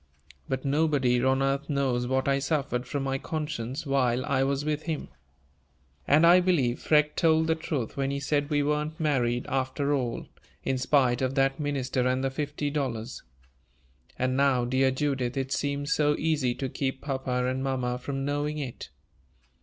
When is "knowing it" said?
18.25-18.89